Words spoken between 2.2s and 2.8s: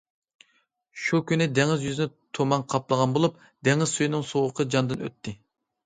تۇمان